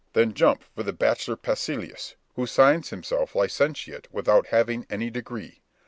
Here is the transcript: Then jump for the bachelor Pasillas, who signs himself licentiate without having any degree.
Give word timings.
Then 0.13 0.33
jump 0.33 0.63
for 0.73 0.81
the 0.81 0.93
bachelor 0.93 1.35
Pasillas, 1.37 2.15
who 2.35 2.47
signs 2.47 2.89
himself 2.89 3.35
licentiate 3.35 4.11
without 4.11 4.47
having 4.47 4.87
any 4.89 5.11
degree. 5.11 5.61